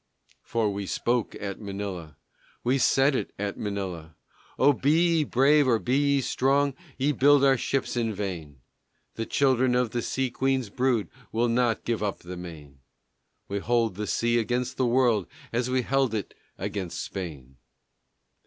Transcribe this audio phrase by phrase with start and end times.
[0.41, 2.17] For we spoke at Manila,
[2.63, 4.15] We said it at Manila,
[4.57, 8.61] Oh be ye brave, or be ye strong, Ye build your ships in vain;
[9.13, 12.79] The children of the sea queen's brood Will not give up the main;
[13.47, 17.57] We hold the sea against the world As we held it against Spain.